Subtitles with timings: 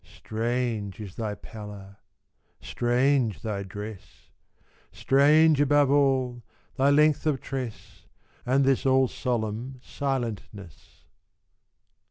[0.15, 1.97] Strange is thy pallor;
[2.59, 4.31] strange thy dress;
[4.91, 6.41] Strange, above all,
[6.75, 8.07] thy length of tress,
[8.43, 11.05] And this all solemn silentness!